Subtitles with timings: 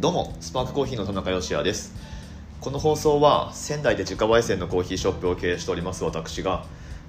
[0.00, 1.92] どうもスパークコーヒーの田中芳也です。
[2.60, 6.66] この放送は仙台で自家焙煎のコーヒーショップを経営しております私が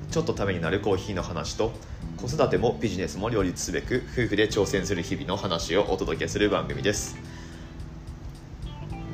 [0.10, 1.71] ちょっとためになるコーヒーの話と
[2.17, 7.15] 子育てもビジネスも両立すべく夫婦で挑戦する日々の話をお届けする番組です。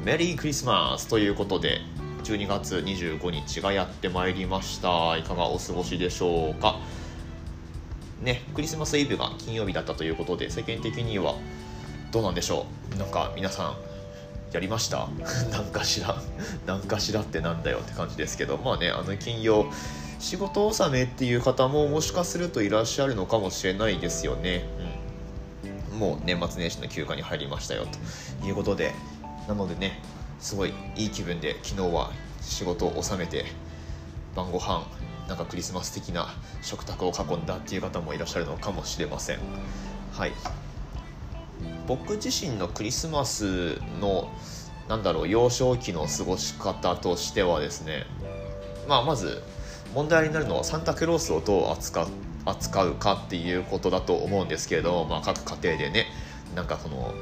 [0.05, 1.81] メリークリスマスということで
[2.23, 5.17] 12月25日がやってまいりました。
[5.17, 6.79] いかがお過ごしでしょうか。
[8.21, 11.35] ねクリスマスイブが金曜日だったということで世間的には
[12.15, 12.65] どうなんでしょ
[12.95, 12.97] う？
[12.97, 13.75] なんか皆さん
[14.53, 15.09] やりました？
[15.51, 16.15] なんかしら？
[16.65, 18.55] なんかしらってなんだよって感じですけど。
[18.55, 19.65] まあねあの金曜
[20.17, 24.63] 仕事納めっていう方ももしかするといらっしゃるのかもしれないですよね、
[25.91, 27.85] うん、もう年末年始の休暇に入りましたよ
[28.41, 28.93] ということで。
[29.49, 29.99] なのでね
[30.39, 32.11] すごいいい気分で昨日は
[32.41, 33.43] 仕事を納めて
[34.37, 34.87] 晩ご飯
[35.27, 39.39] なんかクリスマス的な食卓を囲んだっていう方もいらっしゃるのかもしれません。
[40.13, 40.31] はい。
[41.87, 44.31] 僕自身のクリスマスの
[44.87, 48.05] なんだろう幼少期の過ごし方としてはですね
[48.87, 49.41] まあまず
[49.93, 52.07] 問題になるのはサンタクロースをどう扱う
[52.45, 56.05] 扱うかっていうことだと思うんですけれど、まあ、各家庭でね
[56.55, 57.13] なんかその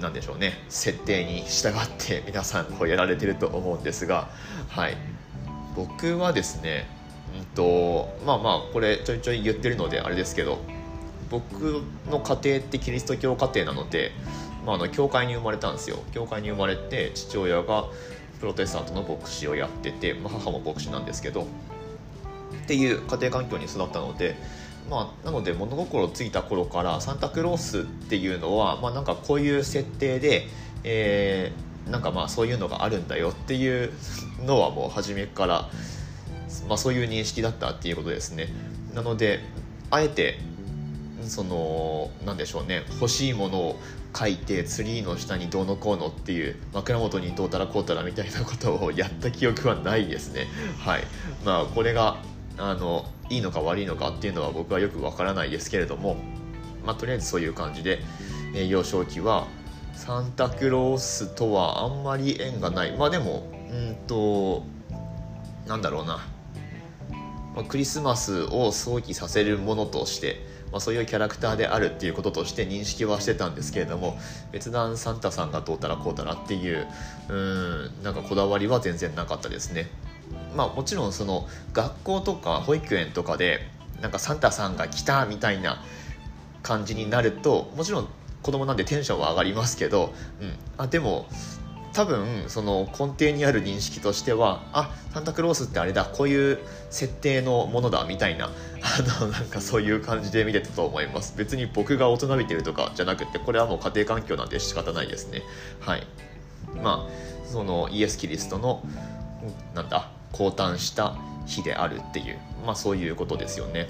[0.00, 4.28] なんでしょうね設定に従って 皆さんこうやられてると思うんですが
[4.68, 4.96] はい。
[5.76, 6.88] 僕はですね
[7.38, 10.58] うんとまあまあこれちょいちょい言ってるのであれですけど
[11.30, 14.12] 僕の家庭ってキリスト教家庭なので、
[14.64, 15.98] まあ、あの教会に生まれたんですよ。
[16.12, 17.86] 教会に生まれて父親が
[18.40, 21.46] プロテスタントの牧師をやってて、まあ、母も牧師なんですけどっ
[22.66, 24.36] ていう家庭環境に育ったので
[24.90, 30.46] まあ、なので物心ついた頃からサンタクロースっていうのは、まあ、なんかこういう設定で、
[30.82, 33.92] えー、なんかまあそういうのがあるんだよっていう
[34.44, 35.68] のはもう初めから、
[36.68, 38.48] まあ、そういう認識だったっていうことですね。
[38.94, 39.40] なので
[39.90, 40.38] あえて
[41.26, 43.80] そのなんでしょうね欲しいものを
[44.16, 50.46] 書いてツリーの下にどうのこうのっていう枕元にどうたらこうたらみたいなことをやった記憶はないですね。
[50.78, 51.04] はい。
[51.44, 52.18] まあこれが
[52.56, 56.16] あのいいのか悪いのかっていうのは僕はよくわからないですけれども
[56.84, 58.00] まあとりあえずそういう感じで、
[58.54, 59.46] えー、幼少期は
[59.92, 62.96] サンタクロースとはあんまり縁がない。
[62.96, 64.64] まあでもうんと
[65.66, 66.26] なんだろうな、
[67.54, 70.40] まあ、クリスマスを想起させるものとして
[70.70, 74.18] まあ、そういうキャラクターであるっていうこととして認識はしてたんですけれども
[74.52, 76.86] 別段サンタさんがどうたらこうたらっていう
[77.28, 79.90] うんなんかこだわりは全然なかったですね。
[80.56, 83.60] まあもちろんその学校とか保育園とかで
[84.00, 85.82] なんかサンタさんが来たみたいな
[86.62, 88.08] 感じになるともちろん
[88.42, 91.26] 子供なんでテンションは上がりますけど、うん、あでも
[91.98, 96.60] 多分その根底にある認識としてはあサンタクロースってあれだこういう
[96.90, 101.36] 設定のものだみたいなあのなんかそういう感じで見てたと思います。
[101.36, 105.42] 別に僕が大人びてるとかじゃなくてこれはもう家庭環境なんで仕方ないですね。
[105.80, 106.06] はい。
[106.80, 108.80] まあそのイエス・キリストの
[109.74, 111.16] なんだ降誕した
[111.46, 113.88] 日であるっていうまあそういうことですよね。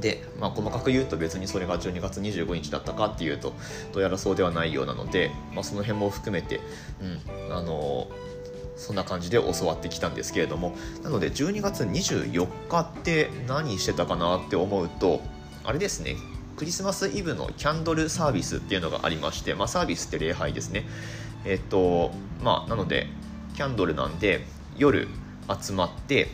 [0.00, 3.52] で、まあ、細かく言うと別にそれが12月25日だったかっていうと
[3.92, 6.60] どうやらそうではないようなので、まあ、その辺も含めて、
[7.00, 8.08] うん、あの
[8.76, 15.20] そんな感じで教わってきたんですけれどもなので12月24日って何してたかなって思うと
[15.64, 16.16] あれですね
[16.56, 20.84] クリスマスイブのキャンドルサービスっていうのがありまして、まあ、サービスって礼拝ですね。
[21.46, 22.10] えっと
[22.42, 23.06] まあなので
[23.54, 24.44] キャンドルなんで
[24.76, 25.08] 夜
[25.60, 26.28] 集まって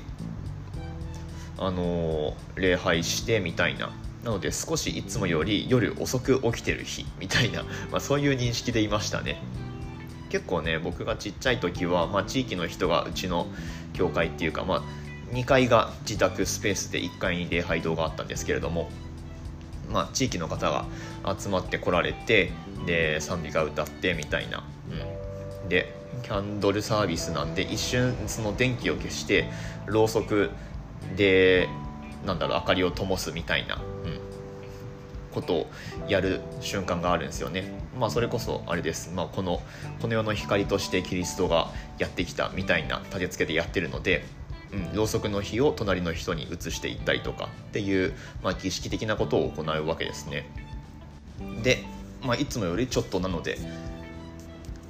[1.58, 3.92] あの礼拝してみたいな。
[4.24, 7.62] なので少しいつもより夜遅く起きてる日みたいな、
[7.92, 9.40] まあ、そういう認識でいましたね。
[10.30, 13.46] 結構ね僕がちっちゃい時は、まあ、地域の人がうちの
[13.92, 14.82] 教会っていうか、まあ、
[15.32, 18.90] 2階が自宅スペースで1階に礼拝堂があったんですけれども、
[19.92, 20.86] まあ、地域の方が
[21.38, 22.50] 集まってこられて
[22.86, 24.64] で賛美歌歌ってみたいな、
[25.62, 29.48] うん、でキャンドルサービスなんで一瞬その電気を消して
[29.86, 30.50] ろうそく
[31.16, 31.68] で
[32.24, 33.82] なんだろう明かりを灯すみたいな、うん、
[35.32, 35.66] ことを
[36.08, 37.72] やる瞬間があるんですよね。
[37.98, 39.62] まあそれこそあれです、まあ、この
[40.00, 44.24] この世の光としてキリストがやってきたみたいな立て付けでやってるので、
[44.72, 48.12] うん、ろうそくの火を隣の人に移していったりとかっていう、
[48.42, 50.50] まあ、儀式的なことを行うわけですね。
[51.62, 51.84] で、
[52.22, 53.58] まあ、いつもよりちょっとなので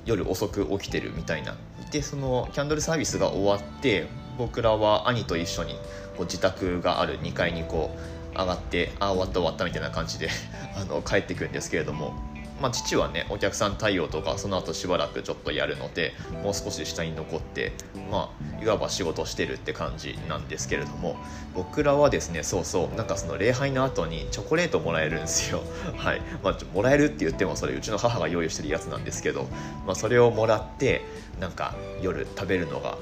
[0.04, 1.56] 夜遅く起きてるみたいな
[1.90, 4.06] でそのキャンドルサービスが終わって
[4.38, 5.74] 僕らは兄と一緒に
[6.16, 10.28] こう自宅がある2階にこう上がってああ終わった終わったみたいな感じで
[10.76, 12.14] あの帰ってくるんですけれども
[12.60, 17.72] まあ、父はねお客さん対応とかその後しばらくちょっとやるのでもう少し下に残って
[18.10, 21.16] まあいわば仕事してるって感じなんですけれども
[21.54, 25.62] 僕らはですねそうそうなんかその礼拝の後にチョコレートもらえるんですよ。
[25.96, 26.22] はい。
[26.42, 29.48] まあもらえるって言ってもそれうちの母が用意してるやつなんですけど、
[29.86, 31.02] まあ、それをもらって
[31.40, 32.96] なんか夜食べるのが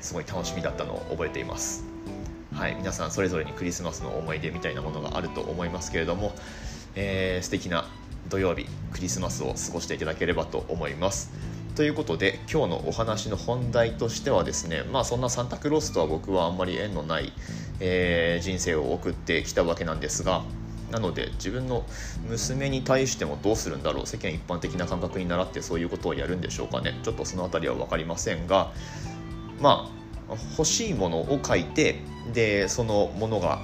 [0.00, 1.84] すごい楽しみだったのを覚えています。
[2.56, 6.32] はい皆さんそれぞれにクリスマスの思い出みたいなものがあると思いますけれども、
[6.94, 7.84] えー、素敵な
[8.30, 11.30] 土曜日クリスマスを過ごしていただければと思います。
[11.74, 17.30] ということで今日のお話の本題としてはですねまあそんなサンタクロースとは僕はあんまり縁のない、
[17.80, 20.42] えー、人生を送ってきたわけなんですが
[20.90, 21.84] なので自分の
[22.26, 26.98] 娘に対してもどうするんだろう世間一般的な感覚に倣ってそういうことをやるんでしょうかね。
[27.02, 28.72] ちょっとその辺りは分かりませんが
[29.60, 29.96] まあ
[30.28, 32.00] 欲しいものを書いて
[32.32, 33.60] でそのものが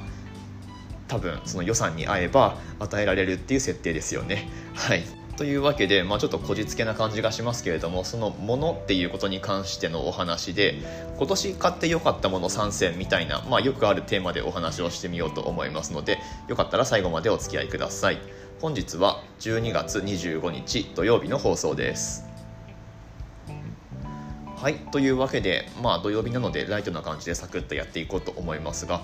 [1.09, 4.49] 多分その予算に合えば与えられるっていう設定ですよね。
[4.75, 5.03] はい。
[5.37, 10.77] というわけで、まあ、ちょっとこじつけな感じがしますけれどもそのものっていうことに関してのお話で
[11.17, 16.19] 今年買ってよかったもの3選みたいな、まあ、よくあるテーマでお話をしてみようと思いますので
[16.49, 18.19] よかったら最後までお付き合いください。
[18.61, 22.32] 本日は12月25日土曜日の放送です。
[24.63, 29.01] はいというわけでまあ土曜日なのでライトな感じでサクッとやっていこうと思いますが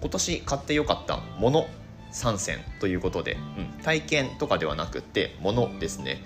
[0.00, 1.66] 今年買ってよかったもの
[2.14, 6.24] 3選ということで、うん、体験とかではなくてものですね。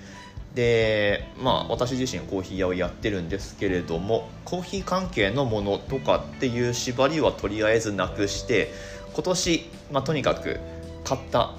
[0.54, 8.72] でまあ私自身コーヒー屋をやってるんですけれどもコーヒー関係のものとかっていう縛りはとりあえずなくして
[9.14, 10.60] 今年、まあ、とにかく
[11.02, 11.54] 買った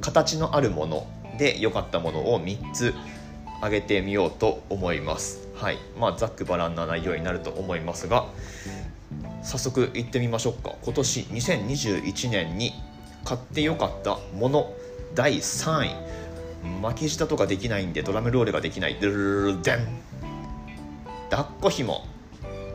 [0.00, 1.08] 形のあるもの
[1.38, 2.94] で良かったものを3つ
[3.58, 5.48] 挙げてみようと思います。
[5.54, 5.78] はい。
[5.98, 8.26] まあざっくばらんな内容になると思いますが
[9.42, 10.74] 早速行ってみましょうか。
[10.82, 12.72] 今年2021年に
[13.24, 14.72] 買ってよかったもの
[15.14, 15.90] 第3位。
[16.82, 18.96] 巻き舌とかできないんでドラムロールができない。
[19.00, 19.78] ドゥルルデン
[21.30, 22.06] 抱っこひも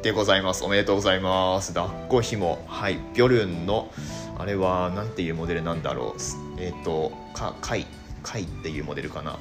[0.03, 3.89] でございますおめでとうございます抱っこひもはいビョルンの
[4.37, 7.87] あれは何ていうモデルなんだろうえっ、ー、とかカイ
[8.21, 9.39] カイっていうモデルかな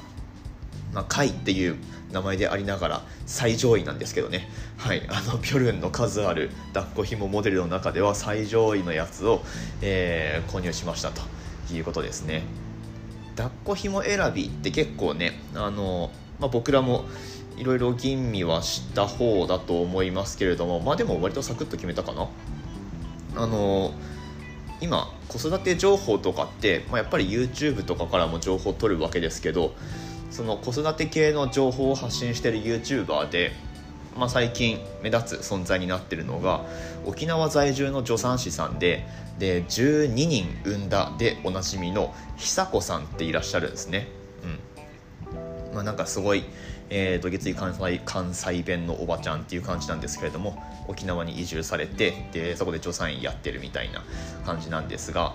[0.93, 1.75] まあ、カイっていう
[2.11, 4.47] 名前でありながら最上位なんですけどね、
[4.77, 9.41] はい、あのピョルンの数ある抱っこひもモデルの中では最上位のやつを、
[9.81, 11.21] えー、購入しましたと
[11.73, 12.43] いうことですね。
[13.35, 17.05] 抱っこひも選びって結構ねあの、まあ、僕らも
[17.57, 22.29] いろいろ吟味はした方だと思いますけれどもまあでも割とサクッと決めたかな。
[23.35, 23.93] あの
[24.81, 29.73] 今子育て情報とかって、まあ、やっぱり YouTube とかからも情報を取るわけですけど
[30.33, 33.51] その子育て系の情報を発信してる YouTuber で、
[34.17, 36.65] まあ、最近目立つ存在になってるのが
[37.05, 39.05] 沖縄在住の助産師さんで
[39.37, 44.07] で12人産んだでおなじみの久子さんっていらっしゃるんですね。
[45.29, 46.43] うんまあ、なんかすごい、
[46.89, 54.03] えー、どぎつい関西関西弁のおばちゃんっていう感じなんですけれども沖縄に移住されてでそこで助産院やってるみたいな
[54.45, 55.33] 感じなんですが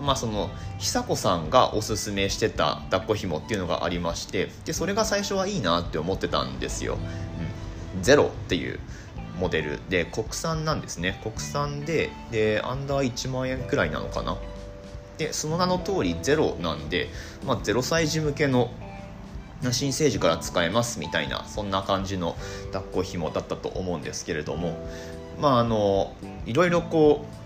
[0.00, 6.98] まあ、その久子さんがおすすめしてた抱っこひもっていうのがありましてでそれが最初はいいなって思ってたんですよ。
[7.96, 8.78] うん、ゼロっていう
[9.38, 11.20] モデルで国産なんですね。
[11.22, 14.36] 国産ででアンダー1万円くらいなのかな。
[15.18, 17.08] でその名の通りゼロなんで、
[17.46, 18.70] まあ、0歳児向けの
[19.72, 22.36] 新生児から使えますみたいなそんな感じの
[22.72, 24.76] 抱っこひもだったと思うんですけれども
[25.40, 26.14] まああの
[26.44, 27.24] いろいろこ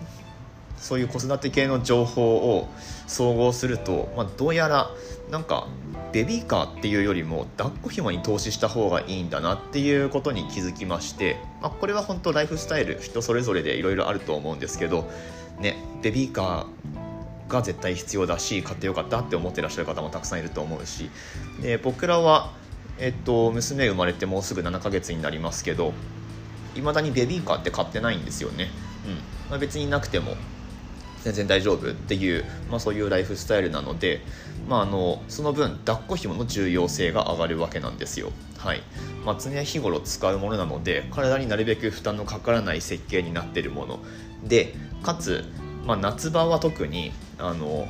[0.81, 2.67] そういう子育て系の情報を
[3.07, 4.89] 総合すると、まあ、どうやら
[5.29, 5.67] なんか
[6.11, 15.09] ベビーカーっていうよりも抱っこひもに投資した方がいいんだなっていうことに気づきまして、まあ、これは本当ライフスタイル人それぞれでいろいろあると思うんですけど
[15.59, 21.11] ねベビーカーが絶対必要だし買ってよかったって思ってらっしゃる方もたくさんいると思うし
[21.61, 22.51] で僕らは、
[22.97, 25.93] えっと、娘生まれてもうすぐ7ヶ月になりますけど
[26.75, 28.69] いまだにベビーカーって買ってないんですよね。
[29.05, 29.15] うん
[29.49, 30.35] まあ、別になくても
[31.23, 34.21] 全然大丈夫っていう、まあ、そういうライフスタイルなので、
[34.67, 38.31] まあ、あのその分抱っこ紐の重要性が上がるわけなんですよ。
[38.57, 38.83] はい
[39.25, 43.99] まあ、常日頃使うものなので体になるべく負担のかからない設計になっているもの
[44.43, 45.45] でかつ、
[45.85, 47.87] まあ、夏場は特にあの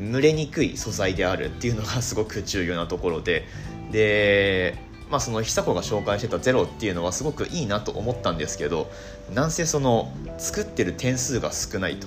[0.00, 3.44] 蒸れにくい素材であるっていうのがすごく重要なところで
[3.92, 4.78] で
[5.10, 8.90] まあ、その久子が紹介してたゼロっていうのはすごくいいなと思ったんですけど
[9.34, 12.06] なんせその作ってる点数が少ないと。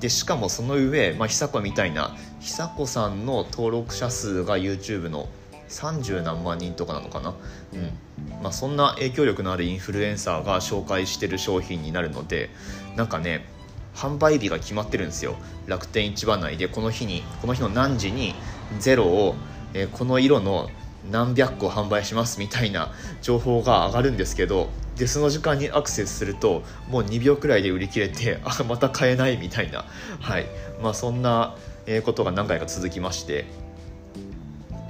[0.00, 5.28] でしかもその上、まあ、久子みたいな久子さんの登録者数が YouTube の
[5.68, 7.34] 30何万人とかなのかな、
[7.74, 8.42] うん。
[8.42, 12.50] まあ、そんな影響力のあるインフルエンサーが紹介してる商品になるので
[12.96, 13.46] なんかね
[13.94, 15.36] 販売日が決まってるんですよ。
[15.66, 18.34] 楽天市場内でこの日にこの日の何時に
[18.78, 19.34] ゼロを
[19.74, 20.68] えー、この色の
[21.10, 22.92] 何百個販売しますみたいな
[23.22, 24.68] 情報が上がるんですけど
[25.00, 29.86] でその時間にアクセスするともう2秒くらいで売り切れて あまた買えないみたいな、
[30.20, 30.46] はい。
[30.82, 31.56] まあ、そんな
[32.04, 33.46] ことが何回か続きまして。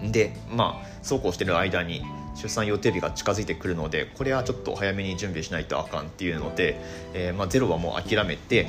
[0.03, 2.03] でまあそうこうしてる間に
[2.35, 6.81] 出産予定日が近づいてくるのでこれはちょっと早めに準備しないとあかんっていうので、
[7.13, 8.67] えー、まあ、ゼロはもう諦めて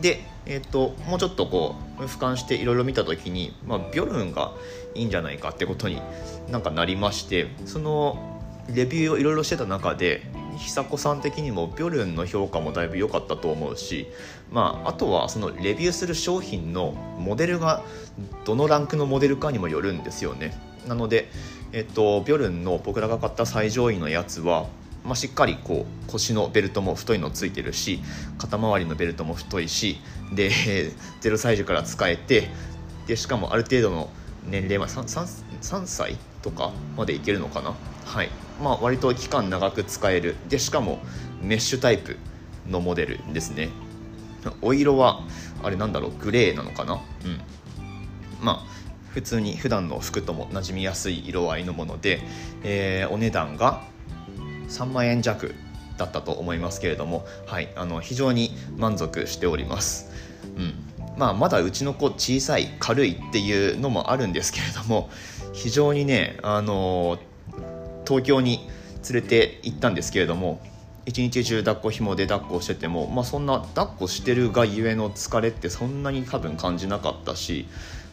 [0.00, 4.52] で、えーと、もうちょっとこう俯瞰していろいろ見た時に、まあ、ビョルンが
[4.94, 6.00] いいんじゃないかってことに
[6.50, 8.40] なんかなりましてその
[8.74, 10.22] レビューをいろいろしてた中で
[10.62, 14.06] 久子さん的にもビョルンの評価もだいぶ良かったと思うし、
[14.50, 17.82] まあ、あとはそのレビューする商品のモデルが
[18.44, 20.56] どのランクのモデルかにもよるんですよね。
[20.86, 21.28] なので、
[21.72, 24.66] えっと、ビョルンの僕らが買った最上位のやつは
[25.04, 28.00] まあ、しっかりこう腰のベルトも太いのついてるし
[28.38, 30.00] 肩周りのベルトも太いし
[30.32, 30.48] で
[31.22, 32.48] 0歳児から使えて
[33.08, 34.10] でしかもある程度の
[34.48, 37.74] 年齢、まあ3、3, 3歳とかまでいけるのかな。
[38.04, 38.28] はい。
[38.62, 40.36] まあ割と期間長く使える。
[40.48, 41.00] でしかも
[41.42, 42.16] メッシュタイプ
[42.68, 43.68] のモデルですね。
[44.60, 45.22] お色は
[45.62, 46.10] あれなんだろう？
[46.12, 46.94] グレーなのかな？
[46.94, 46.96] う
[47.28, 47.40] ん。
[48.40, 48.72] まあ
[49.10, 52.20] 普通に普段の服とも馴染みやすい色合いのもので、
[52.62, 53.82] えー、お値段が
[54.68, 55.54] 3万円弱
[55.98, 60.10] だったと思いますけれども、はい、あの非常に満足しております。
[60.56, 60.74] うん。
[61.18, 65.10] まあ、まだうちの子小さい軽いっていうのもあるんですけれども
[65.52, 67.18] 非常にね、あの
[68.06, 68.68] 東京に
[69.10, 70.60] 連れて行ったんですけれども
[71.04, 77.66] 一日中抱っこ紐で抱っこしてても、まあ、そんな抱っこしてるがゆえの疲れってそんなに多分感じなかったし、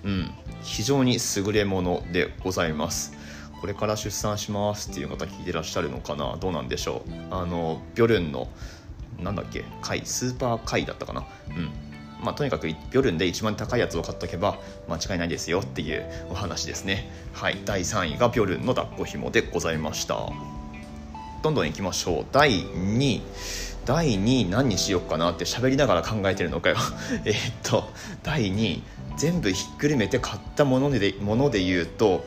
[0.03, 0.31] うん、
[0.63, 3.13] 非常に優れものでございます。
[3.61, 6.37] これから出産しますっていう方聞いてらっしゃるのかな？
[6.39, 7.11] どうなんでしょう？
[7.29, 8.47] あのビョルンの
[9.19, 9.65] なんだっけ？
[9.81, 11.25] 貝スーパー貝だったかな？
[11.49, 11.69] うん。
[12.21, 14.59] まあ、とにかくビョルンで一番高いやつを買っとけば
[14.89, 17.09] 間違いないですよっていうお話ですね。
[17.33, 17.61] はい。
[17.65, 20.29] 第3位がビョルンの抱っこ紐でございました。
[21.41, 22.25] どんどんいきましょう。
[22.31, 23.21] 第2位。
[23.85, 26.75] 第2位何にしようかなって喋りながら考えてるのかよ。
[27.23, 27.33] えっ
[27.63, 27.89] と
[28.23, 28.83] 第2位。
[29.15, 32.23] 全部ひっくるめて買ったものでもので言うと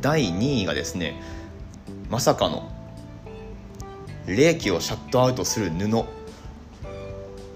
[0.00, 1.20] 第2位がですね
[2.08, 2.70] まさかの
[4.26, 6.21] 冷気をシャットアウトする布。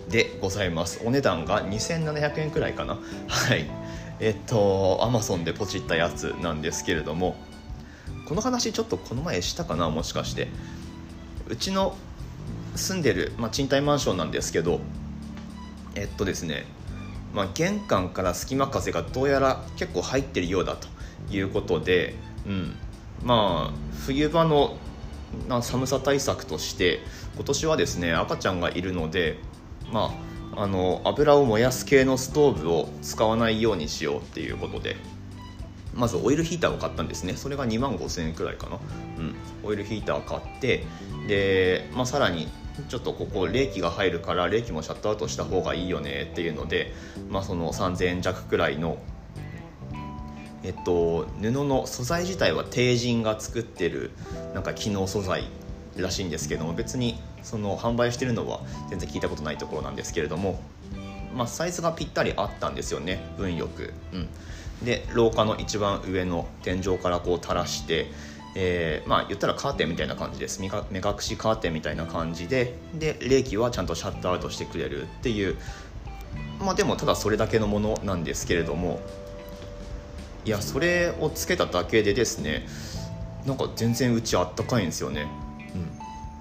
[0.08, 1.00] でございます。
[1.04, 2.98] お値段が2700円くらいかな。
[3.28, 3.68] はい。
[4.20, 7.36] えっとアマゾンでポチったやつなんですけれども
[8.26, 10.48] この話ちょっとこの前したかなもしかして。
[11.48, 11.96] うちの
[12.74, 14.80] 住んでる、まあ、賃貸マンションなんですけど
[15.94, 16.66] えっとですね、
[17.34, 20.88] まあ、玄関から隙間風がどうやら結構入ってるようだと
[21.30, 22.14] いうことで、
[22.46, 22.74] うん、
[23.24, 24.76] まあ冬場の
[25.62, 27.00] 寒さ対策として
[27.34, 29.38] 今年はですね赤ちゃんがいるので
[29.92, 30.14] ま
[30.54, 34.96] ああの油を燃やす系のストーブを使わないようにしようっていうことで
[35.94, 37.34] まずオイルヒーターを買ったんですね。
[37.34, 38.78] それが2万5000円くらいかな、
[39.18, 40.84] うん、オイルヒーターを買って
[41.26, 42.48] で、まあ、さらに
[42.88, 46.92] ちょっとここ冷気が入るから冷気もシャットアウトした方がいいよねっていうので、
[47.30, 48.98] まあ、その3000円弱くらいの
[50.62, 54.10] えっと、布の素材自体は帝人が作ってる
[54.52, 55.44] なんか機能素材
[56.02, 58.60] らしいんですけども別にその販売してるのは
[58.90, 60.60] 全然聞いたことないところなんですけれども、
[61.34, 64.28] まあ、サイズがぴったりあったんですよね運よく、うん、
[64.84, 68.06] で廊下の一番上の天井からこう垂らして
[68.58, 70.62] えー、まあ言ったらカーテンみたいな感じです。
[70.62, 75.58] 目隠しカーテンみたいな感じでで冷気はちゃんとシャットアウトしてくれるっていう。
[76.58, 79.00] まあでもただそれだけのものなんですけれども
[80.44, 82.66] いやそれをつけただけでですね
[83.44, 85.28] なんか全然うちあったかいんですよね、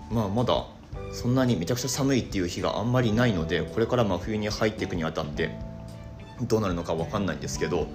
[0.09, 0.65] うん、まあまだ
[1.11, 5.55] そんなにめちゃくちゃ寒いっていう日があんまりないのでこれから真冬に入っていくにあたって
[6.41, 7.87] どうなるのか分かんないんですけど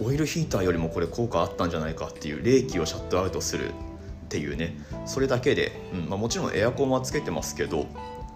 [0.00, 3.72] オイルヒーターよりもこれ効果あったんじゃないかっていう冷気をシャットアウトするっ
[4.28, 7.86] ていうねそれだけで、うんまあ、もちろんエアコンはつけてますけど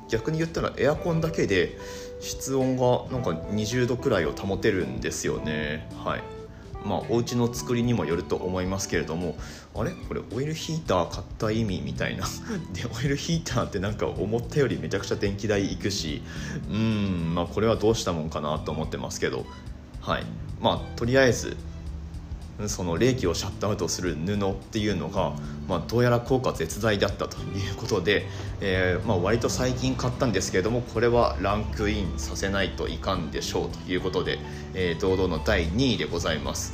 [0.09, 1.77] 逆に言ったらエアコンだけで
[2.21, 5.89] 室温がなんか20度くらいを保てるんですよね。
[6.03, 6.36] はい。
[6.87, 9.37] まあ、お家の作りにもよると思いますけれども
[9.75, 9.91] あれ？
[9.91, 12.25] これオイルヒーター買った意味みたいな。
[12.73, 16.23] でオイルヒーターってなんか思ったよりめちゃくちゃ電気代いくし
[16.71, 19.45] うんまあこれはどうしたもんかなと思ってますけど。
[20.01, 20.25] はい。
[20.61, 21.57] まあとりあえず
[22.67, 25.35] その冷気をシャットアウトする布っていうのが、
[25.69, 28.27] まあ、どうやら効果絶大だったということで、
[28.61, 34.39] えーまあ、割と最近買ったんですけれどもこれはランクインさせないといかんでしょうということで、
[34.75, 36.73] えー、堂々の第2位でございます。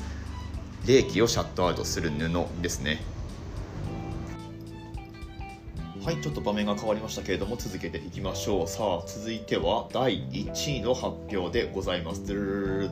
[0.86, 3.00] 冷気をシャットアウトする布ですね。
[6.04, 8.68] はいちょっと場面が変わりましたけれども続けていきましょう。
[8.68, 12.26] さあ続いては第1位の発表でございます。
[12.26, 12.90] ドゥルルル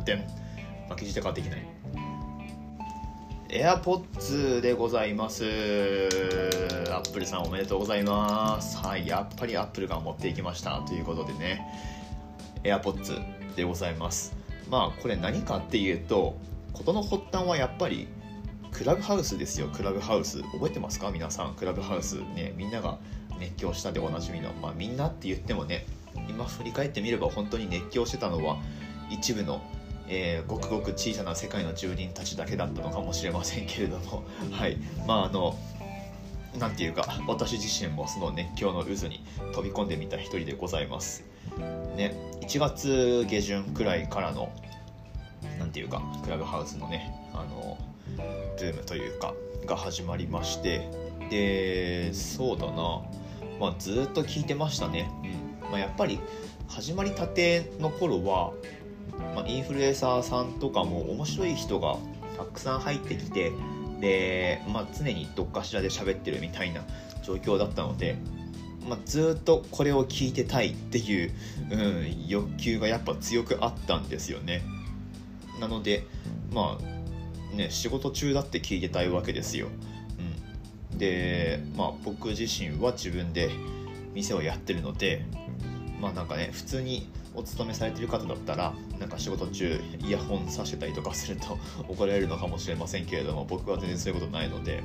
[0.88, 1.79] 巻き舌ができない
[3.50, 5.44] AirPods でございます。
[5.44, 8.76] アップルさんおめでとうございます。
[8.78, 11.60] はい、やっぱりアップルが持っていきましたということでね、
[12.62, 14.36] AirPods でございます。
[14.70, 16.36] まあこれ何かっていうと、
[16.74, 18.06] 事の発端はやっぱり
[18.70, 20.42] クラブハウスですよ、クラブハウス。
[20.42, 21.10] 覚えてますか？
[21.10, 22.98] 皆さん、クラブハウスね、みんなが
[23.40, 25.86] 熱狂したでおなじみの、まあみんなって言ってもね、
[26.28, 28.58] 今振り返ってみれば本当に熱狂してたのは
[29.10, 29.60] 一部の
[30.12, 34.76] えー、ごくごく小さな世界の住人たちだけだったのかもしれませんけれども、 はい、
[35.06, 35.56] まああの、
[36.58, 39.24] なんていうか、私自身もその熱狂の渦に
[39.54, 41.24] 飛び込んでみた一人でございます。
[41.96, 44.50] ね、1月下旬くらいからの、
[45.60, 47.78] なんていうか、クラブハウスのね、あの、
[48.58, 49.32] ブームというか、
[49.64, 50.90] が始まりまして、
[51.30, 53.02] で、そうだな、
[53.60, 55.08] まあ、ずっと聞いてましたね。
[55.62, 56.18] うんまあ、やっぱり、
[56.66, 58.52] 始まりたての頃は、
[59.34, 61.96] まあ、インフルエンサーさんとかも面白い人が
[62.36, 63.52] たくさん入ってきて
[64.00, 66.82] で、まあ、常にどっかしらで喋ってるみたいな
[67.22, 68.16] 状況だったので、
[68.88, 71.32] まあ、ずっとこれを聞いてたいっていう、
[71.70, 74.62] うん、欲求がやっぱ強くあったんですよね。
[75.60, 76.06] なので
[76.52, 79.68] まあね仕事中だって聞いてたいわけですよ、
[80.92, 83.50] うん、で、まあ、僕自身は自分で
[84.14, 85.24] 店をやってるので
[86.00, 91.58] まあなんかね普通にお勤めされてる方だったらなんか仕事中イヤホンさしてたりとかすると
[91.88, 94.82] 怒られるのかもしれませんけれども僕は全然そういうことないので。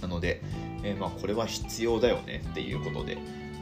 [0.00, 0.40] なので、
[0.82, 3.18] えーまあこれは必要だよねっていうことで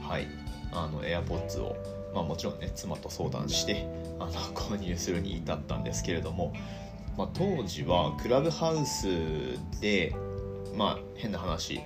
[0.08, 0.28] はい。
[0.72, 1.76] あの AirPods を
[2.14, 3.86] まあもちろんね妻と相談して
[4.18, 6.52] あの購入するに至ったんですけれども、
[7.16, 9.08] まあ、当時はクラブハウス
[9.80, 10.14] で
[10.76, 11.80] まあ変な話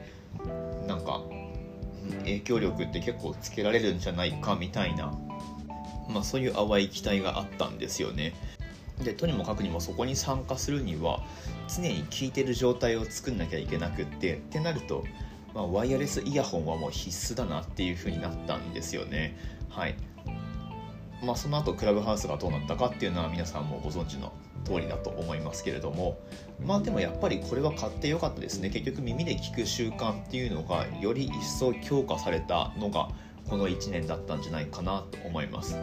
[0.86, 1.22] なんか
[2.20, 5.12] 影響力って結構つけられるんじゃないかみたいな
[6.12, 8.34] まあ、そういう淡い期待があったんですよね。
[9.02, 11.22] でとにもかくにもそこに参加するには
[11.68, 15.04] 常に聴いてる状態を作んなきゃいけなくってってなると、
[15.54, 19.36] まあ、ワイヤレスイヤホンはもう必須だなっていう風になったんですよね。
[19.70, 19.96] はい
[21.22, 24.32] まあ、その後クラブハウスがどうなったかっていうのは皆さんもご存知の
[24.64, 26.18] 通りだと思いますけれども
[26.64, 33.08] まあでもやっぱりこれは買ってよかったですね結局耳で聞く習慣っていうのがより一層強化されたのが
[33.48, 35.76] この1年だったんじゃないかなと思います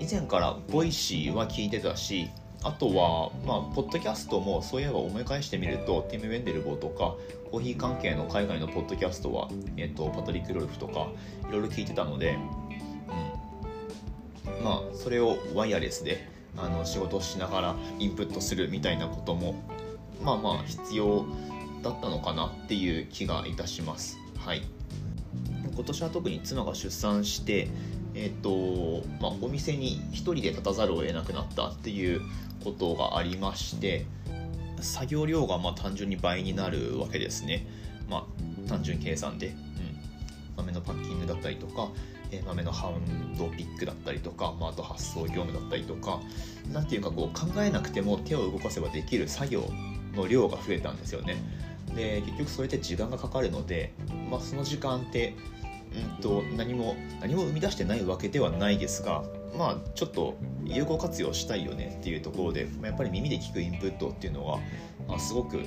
[0.00, 2.30] 以前からボイシーは聞いてたし
[2.62, 7.14] あとはまあポッドキャストもそういえば思い返してみるとティム・ウェンデルボーとか
[7.50, 11.08] コーヒー関係の海外のポッドキャストは、えっとパトリック・ロルフとか
[11.48, 12.36] いろいろ聞いてたので、
[14.48, 19.54] うん、まあそれをワイヤレスであの仕事をしながらインプットするみたいなことも
[20.22, 21.26] まあまあ必要
[21.82, 24.18] だったのかなっていう気がいたします。
[24.36, 24.62] はい。
[25.74, 27.68] 今年は特に妻が出産して
[28.20, 32.20] えーとまあ、お店に1人で立たざるを得なくなったっていう
[32.64, 34.06] ことがありまして
[34.80, 37.64] 作業量がま単純に倍になるわけですね、
[38.10, 38.26] ま
[38.66, 39.54] あ、単純計算で、うん、
[40.56, 41.90] 豆のパッキングだったりとか、
[42.32, 46.20] えー、豆のハウンドピックだったりとか、まあ、あと発送業務だったりとか
[46.72, 49.64] 何ていうかこう考えなくても手を動かせばできる作業
[50.14, 51.36] の量が増えたんですよね。
[51.94, 53.92] で結局それって時間がかかるので、
[54.30, 55.34] まあ、その時間って
[55.94, 59.24] うんと何も何も生み出してないわけではないですが
[59.56, 64.58] まあちょっと有効活用したいよねっていうところでやっぱり耳で聞くインプットっていうのは、
[65.06, 65.64] まあ、すごく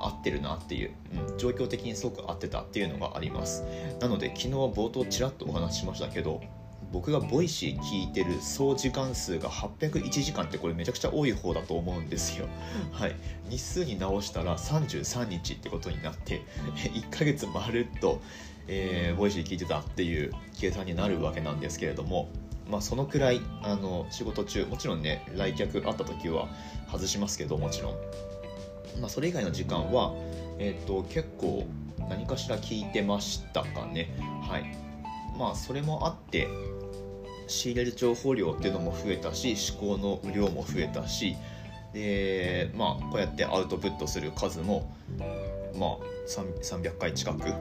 [0.00, 0.92] 合ってるなっていう、
[1.30, 3.64] うん、状況的にすごく合ってたっていうのがあります
[4.00, 6.42] なので昨日冒頭ちらっとお話ししましたけど
[6.94, 12.46] 僕がボイシー聞いてる総時間数が801時間ってこれめちゃくちゃ多い方だと思うんですよ。
[12.92, 13.16] はい。
[13.48, 16.42] 日数に直したら33日ってことになって、
[16.76, 18.20] 1ヶ月まるっと、
[18.68, 22.28] えー、ボイシー聞いてたっていう計算になるわけなんですけれども、
[22.70, 26.48] まあそのくらい、あの、仕事中、もちろんね、来客あった時は
[26.90, 27.92] 外しますけど、もちろん。
[29.00, 30.14] まあそれ以外の時間は、
[30.58, 31.66] えっ、ー、と、結構
[32.08, 34.14] 何かしら聞いてましたかね。
[34.48, 34.64] はい。
[35.38, 36.48] まあそれもあって、
[37.46, 41.36] 仕入れる情報量っていうのも増えたし思考の量も増えたし
[41.92, 44.92] でまあこうやってアウトプットする数も
[45.78, 47.52] まあ300回近く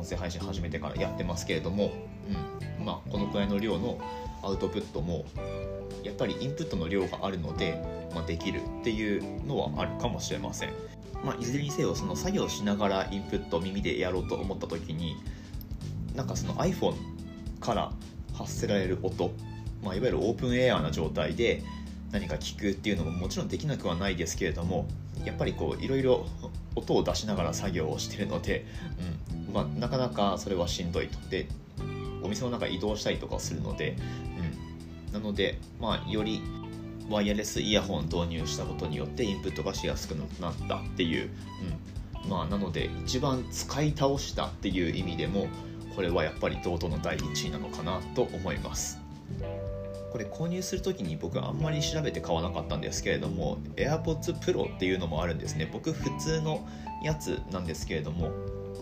[0.00, 1.92] 音声配信始めてからやってますけれども、
[2.28, 2.84] うん。
[2.84, 3.98] まあ、このくらいの量の
[4.42, 5.24] アウトプットも
[6.02, 7.82] やっぱりインプットの量があるので、
[8.14, 10.70] まあ、できるっていうのはあるかもしれません、
[11.24, 15.16] まあ、いずれにせよその作業しながらインプットを耳でやろうと思った時に
[16.14, 16.94] なんかその iPhone
[17.60, 17.92] から
[18.34, 19.32] 発せられる音、
[19.82, 21.62] まあ、いわゆるオープンエアーな状態で
[22.12, 24.88] 何か聞くっていうのももちろんできなくはないですけれども
[25.24, 26.26] やっぱりこういろいろ
[26.74, 28.64] 音を出しながら作業をしてるので、
[29.48, 29.54] うん。
[29.54, 31.18] まあ、なかなかそれはしんどいと。
[31.28, 31.48] で
[32.22, 33.96] お店の中移動したりとかするので、
[35.08, 36.42] うん、なので、まあ、より
[37.08, 41.30] ワイヤレスイヤホン導入したことによってインプットがしやすくなったっていう、
[42.24, 42.30] うん。
[42.30, 45.48] まあ、なので一番使い倒したっていう意味でも
[45.96, 48.98] これはやっぱり堂々の第1位なのかなと思います。
[50.10, 55.68] これ購入する時に僕あんまり調べて買わなかったんですけれども AirPods Pro っていうのもあるんですね。
[55.72, 56.66] 僕普通の
[57.02, 58.30] やつなんですけれども、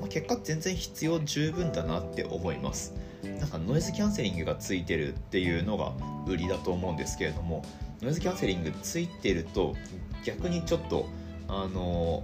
[0.01, 2.95] まあ、結果全然必要十分だなって思います。
[3.41, 5.93] なんかノイズキャンセリングがついてるっていうのが
[6.27, 7.65] 売りだと思うんですけれども
[8.01, 9.75] ノイズキャンセリングついてると
[10.25, 11.07] 逆にちょっと
[11.49, 12.23] あの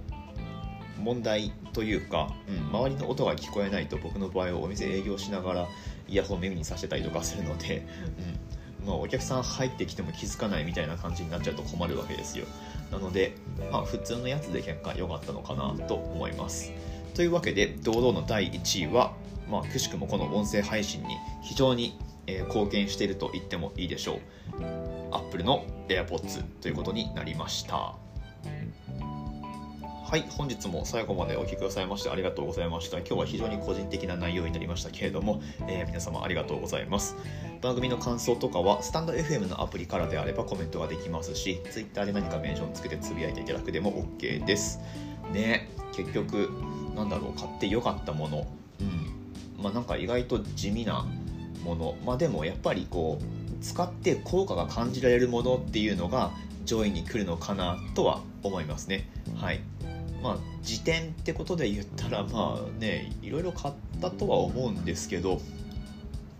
[0.99, 5.67] 問題というか、うん、周りの音が聞こえないと僕の場合はお店営業しながら
[6.07, 7.85] イヤホン耳にさせたりとかするので、
[8.19, 8.55] うん。
[8.85, 12.45] まあ、お客さん入ってきても気づかないみたいな感じになっちゃうと困るわけですよ。
[12.91, 13.35] なので、
[13.71, 16.71] まあ、普通のやつで結果良かったのかなと思います。
[17.13, 19.13] というわけで堂々の第1位は、
[19.49, 24.19] まあ、くしくもこの音声配信に非常にえ貢献していると言ってもいいでしょう。
[25.11, 28.04] Apple の AirPods ということになりました。
[30.07, 32.99] はい本日も最後までお聴きくださいましてありがとうございました。
[32.99, 37.15] 今日は非常に個人的な内容になりましたけれども、えー、皆様ありがとうございます。
[37.59, 44.79] 番組の感想とかはスタンド FM のアプリからであればコメントができますし Twitter で何かメンションつけてつぶやいていただくでも OK です。
[45.33, 46.51] ね結局
[46.95, 48.45] なんだろう買ってよかったもの。
[48.81, 49.63] うん。
[49.63, 51.03] まあなんか意外と地味な
[51.63, 51.95] もの。
[52.05, 56.31] まあでもやっぱりこう使って効果が感じられるものっていうのが
[56.63, 59.09] 上位に来るのかなとは思いますね。
[59.35, 59.61] はい。
[60.25, 65.39] まあ時点ってことで言ったらまあねいろいろ買ったとは思うんですけど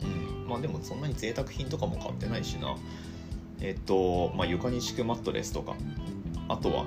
[0.02, 0.48] うん。
[0.50, 2.76] まあでもそんなに贅沢品とかも買ってないしな。
[3.62, 5.76] えっとまあ床に敷くマットレスとか
[6.48, 6.86] あとは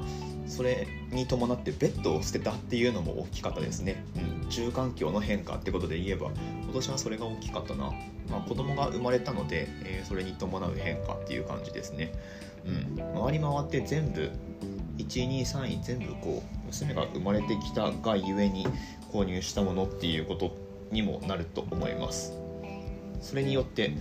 [0.49, 4.03] それに伴ってベッドを捨てたっていうのも大きかったですね、
[4.43, 6.31] うん、住環境の変化ってことで言えば
[6.65, 7.93] 今年はそれが大きかったな、
[8.31, 12.13] まあ、子供が生まれたので、えー、それに伴う変化っていう感じですね、
[12.67, 14.31] うん、回り回って全部
[14.99, 18.67] 123位全部こう娘が生まれてきたがゆえに
[19.13, 20.57] 購入したものっていうこと
[20.91, 22.33] にもなると思います。
[23.21, 23.93] それによって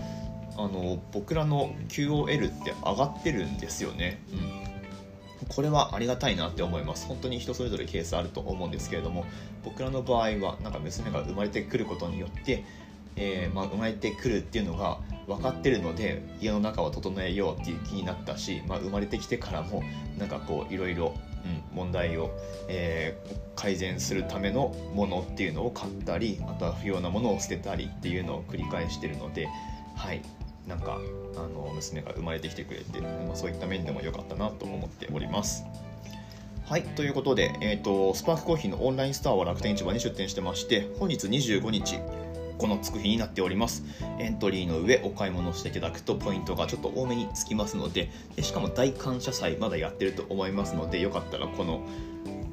[0.57, 5.47] あの僕らの QOL って上がってるんですよね、うん。
[5.47, 7.07] これはありがたいなって思います。
[7.07, 9.25] 本当に人それぞれケースあると思うんですけれども
[9.63, 12.63] 僕らの場合はなんか娘が生まれてくることによって、
[13.17, 19.83] えー、まあ、生まれてくるっていうのが分かってるので家の中を整えようっていう気になったし、まあ、生まれてきてからも
[20.17, 21.13] なんかこういろいろ
[21.73, 22.31] 問題を、
[22.67, 29.47] えー、改善するためのものっていうのを買ったりあとは不要なものを捨てたりっていうのを繰り返してるので
[29.95, 30.21] はい
[30.67, 30.97] なんか
[31.35, 35.63] あの娘が生まれてきてくれて、まあ、そういった面でも良かったなと思っております。
[36.65, 42.01] はい、ということで、えーと、スパークコーヒーのオンラインストアは楽天市場に出店してまして本日25日
[42.57, 43.83] このつく日になっております。
[44.19, 51.85] エントリーの上お買い物していただくとポイントがちょっと多めにつきますのででしかも大感謝祭まだやってると思いますのでよかったらこの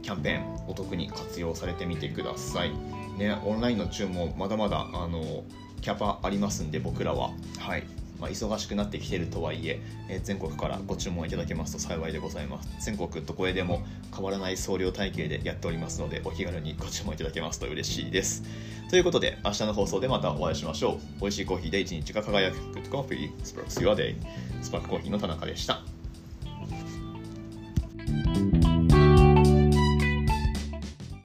[0.02, 2.72] キャンペーンお得に活用されてみてください。
[3.18, 5.44] ねオンラインの注文まだまだあの
[5.80, 7.30] キャパありますんで僕らは。
[7.58, 7.84] はい。
[8.20, 12.68] まあ、忙しくなってきてるとはいええー、全国からご注文いただけますと幸いでございます。
[12.80, 18.42] 全国どこへでも変わらない送料体系でやっておりますのでお気軽にご注文いただけますと嬉しいです。
[18.90, 21.20] ということで明日の放送でまたお会いしましょう。
[21.20, 24.14] 美味しいコーヒーで一日が輝く Good Coffee Sparks Your Day
[24.62, 25.82] スパークコーヒーの田中でした。